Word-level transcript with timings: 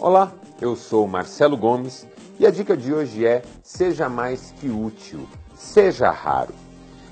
Olá, 0.00 0.32
eu 0.60 0.76
sou 0.76 1.08
Marcelo 1.08 1.56
Gomes 1.56 2.06
e 2.38 2.46
a 2.46 2.52
dica 2.52 2.76
de 2.76 2.94
hoje 2.94 3.26
é: 3.26 3.42
seja 3.64 4.08
mais 4.08 4.54
que 4.60 4.68
útil, 4.68 5.28
seja 5.56 6.08
raro. 6.08 6.54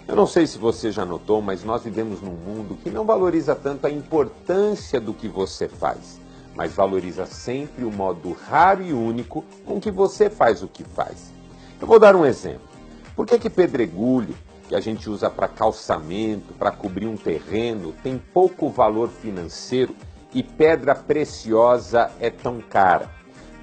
Eu 0.06 0.14
não 0.14 0.24
sei 0.24 0.46
se 0.46 0.56
você 0.56 0.92
já 0.92 1.04
notou, 1.04 1.42
mas 1.42 1.64
nós 1.64 1.82
vivemos 1.82 2.22
num 2.22 2.36
mundo 2.36 2.78
que 2.80 2.88
não 2.88 3.04
valoriza 3.04 3.56
tanto 3.56 3.88
a 3.88 3.90
importância 3.90 5.00
do 5.00 5.12
que 5.12 5.26
você 5.26 5.66
faz, 5.66 6.20
mas 6.54 6.74
valoriza 6.74 7.26
sempre 7.26 7.84
o 7.84 7.90
modo 7.90 8.30
raro 8.48 8.84
e 8.84 8.92
único 8.92 9.44
com 9.64 9.80
que 9.80 9.90
você 9.90 10.30
faz 10.30 10.62
o 10.62 10.68
que 10.68 10.84
faz. 10.84 11.32
Eu 11.80 11.88
vou 11.88 11.98
dar 11.98 12.14
um 12.14 12.24
exemplo. 12.24 12.68
Por 13.16 13.26
que, 13.26 13.36
que 13.36 13.50
pedregulho, 13.50 14.32
que 14.68 14.76
a 14.76 14.80
gente 14.80 15.10
usa 15.10 15.28
para 15.28 15.48
calçamento, 15.48 16.54
para 16.54 16.70
cobrir 16.70 17.08
um 17.08 17.16
terreno, 17.16 17.92
tem 18.00 18.16
pouco 18.16 18.68
valor 18.68 19.08
financeiro 19.08 19.92
e 20.34 20.42
pedra 20.42 20.94
preciosa 20.94 22.10
é 22.20 22.30
tão 22.30 22.60
cara? 22.60 23.10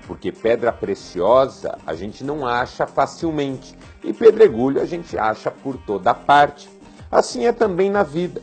Porque 0.07 0.31
pedra 0.31 0.71
preciosa 0.71 1.77
a 1.85 1.93
gente 1.93 2.23
não 2.23 2.45
acha 2.45 2.85
facilmente 2.85 3.77
e 4.03 4.13
pedregulho 4.13 4.81
a 4.81 4.85
gente 4.85 5.17
acha 5.17 5.49
por 5.49 5.77
toda 5.77 6.13
parte. 6.13 6.69
Assim 7.11 7.45
é 7.45 7.51
também 7.51 7.89
na 7.89 8.03
vida. 8.03 8.41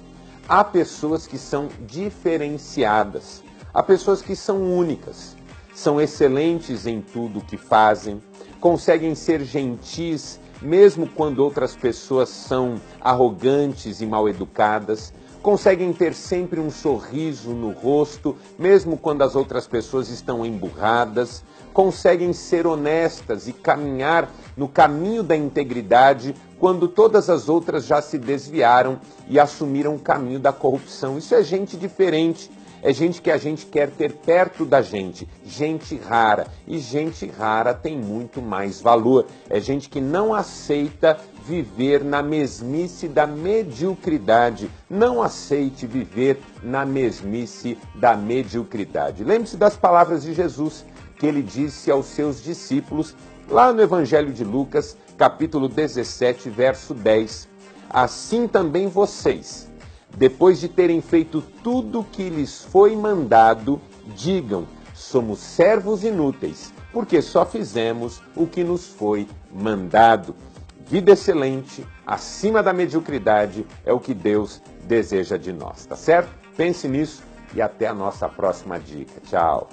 Há 0.48 0.64
pessoas 0.64 1.26
que 1.26 1.38
são 1.38 1.68
diferenciadas, 1.86 3.42
há 3.72 3.82
pessoas 3.82 4.20
que 4.20 4.34
são 4.34 4.62
únicas, 4.76 5.36
são 5.74 6.00
excelentes 6.00 6.86
em 6.86 7.00
tudo 7.00 7.40
que 7.40 7.56
fazem, 7.56 8.20
conseguem 8.60 9.14
ser 9.14 9.44
gentis 9.44 10.40
mesmo 10.60 11.06
quando 11.06 11.38
outras 11.40 11.74
pessoas 11.74 12.28
são 12.28 12.80
arrogantes 13.00 14.00
e 14.00 14.06
mal 14.06 14.28
educadas, 14.28 15.12
conseguem 15.42 15.92
ter 15.92 16.14
sempre 16.14 16.60
um 16.60 16.70
sorriso 16.70 17.50
no 17.50 17.70
rosto, 17.70 18.36
mesmo 18.58 18.96
quando 18.96 19.22
as 19.22 19.34
outras 19.34 19.66
pessoas 19.66 20.08
estão 20.08 20.44
emburradas, 20.44 21.42
conseguem 21.72 22.32
ser 22.32 22.66
honestas 22.66 23.48
e 23.48 23.52
caminhar 23.52 24.30
no 24.56 24.68
caminho 24.68 25.22
da 25.22 25.36
integridade 25.36 26.34
quando 26.58 26.88
todas 26.88 27.30
as 27.30 27.48
outras 27.48 27.86
já 27.86 28.02
se 28.02 28.18
desviaram 28.18 29.00
e 29.28 29.40
assumiram 29.40 29.94
o 29.94 29.98
caminho 29.98 30.38
da 30.38 30.52
corrupção. 30.52 31.16
Isso 31.16 31.34
é 31.34 31.42
gente 31.42 31.76
diferente. 31.76 32.50
É 32.82 32.94
gente 32.94 33.20
que 33.20 33.30
a 33.30 33.36
gente 33.36 33.66
quer 33.66 33.90
ter 33.90 34.10
perto 34.10 34.64
da 34.64 34.80
gente, 34.80 35.28
gente 35.44 35.96
rara. 35.96 36.46
E 36.66 36.78
gente 36.78 37.26
rara 37.26 37.74
tem 37.74 37.96
muito 37.96 38.40
mais 38.40 38.80
valor. 38.80 39.26
É 39.50 39.60
gente 39.60 39.88
que 39.90 40.00
não 40.00 40.32
aceita 40.32 41.18
viver 41.50 42.04
na 42.04 42.22
mesmice 42.22 43.08
da 43.08 43.26
mediocridade. 43.26 44.70
Não 44.88 45.20
aceite 45.20 45.84
viver 45.84 46.40
na 46.62 46.86
mesmice 46.86 47.76
da 47.96 48.16
mediocridade. 48.16 49.24
Lembre-se 49.24 49.56
das 49.56 49.76
palavras 49.76 50.22
de 50.22 50.32
Jesus 50.32 50.86
que 51.18 51.26
ele 51.26 51.42
disse 51.42 51.90
aos 51.90 52.06
seus 52.06 52.40
discípulos 52.40 53.16
lá 53.48 53.72
no 53.72 53.82
Evangelho 53.82 54.32
de 54.32 54.44
Lucas, 54.44 54.96
capítulo 55.18 55.68
17, 55.68 56.48
verso 56.48 56.94
10. 56.94 57.48
Assim 57.90 58.46
também 58.46 58.86
vocês 58.86 59.68
depois 60.16 60.60
de 60.60 60.68
terem 60.68 61.00
feito 61.00 61.42
tudo 61.64 62.00
o 62.00 62.04
que 62.04 62.28
lhes 62.28 62.62
foi 62.62 62.94
mandado, 62.94 63.80
digam: 64.16 64.66
somos 64.94 65.40
servos 65.40 66.04
inúteis, 66.04 66.72
porque 66.92 67.20
só 67.20 67.44
fizemos 67.44 68.22
o 68.36 68.46
que 68.46 68.62
nos 68.62 68.86
foi 68.86 69.26
mandado. 69.52 70.34
Vida 70.90 71.12
excelente, 71.12 71.86
acima 72.04 72.64
da 72.64 72.72
mediocridade, 72.72 73.64
é 73.86 73.92
o 73.92 74.00
que 74.00 74.12
Deus 74.12 74.60
deseja 74.88 75.36
de 75.36 75.52
nós, 75.52 75.86
tá 75.86 75.94
certo? 75.94 76.28
Pense 76.56 76.88
nisso 76.88 77.22
e 77.54 77.62
até 77.62 77.86
a 77.86 77.94
nossa 77.94 78.28
próxima 78.28 78.76
dica. 78.76 79.20
Tchau. 79.20 79.68